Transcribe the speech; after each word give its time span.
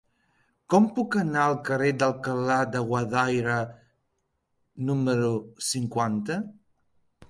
Com 0.73 0.87
puc 0.95 1.17
anar 1.23 1.43
al 1.49 1.57
carrer 1.67 1.91
d'Alcalá 1.99 2.57
de 2.77 2.83
Guadaira 2.89 3.61
número 4.93 5.33
cinquanta? 5.73 6.45